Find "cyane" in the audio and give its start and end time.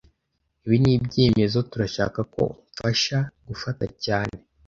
4.03-4.35